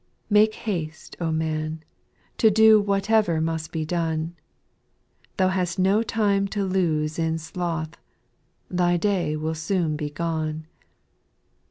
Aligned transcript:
Make 0.31 0.55
haste, 0.55 1.15
O 1.21 1.31
man, 1.31 1.83
to 2.39 2.49
do 2.49 2.81
Whatever 2.81 3.39
must 3.39 3.71
be 3.71 3.85
done; 3.85 4.35
Thou 5.37 5.49
hast 5.49 5.77
no 5.77 6.01
time 6.01 6.47
to 6.47 6.63
lose 6.65 7.19
in 7.19 7.37
sloth, 7.37 7.97
Thy 8.67 8.97
day 8.97 9.35
will 9.35 9.53
soon 9.53 9.95
be 9.95 10.09
gone. 10.09 10.65